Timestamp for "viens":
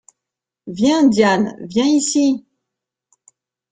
0.65-1.09, 1.59-1.85